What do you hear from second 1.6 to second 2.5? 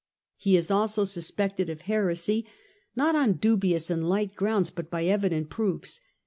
of heresy;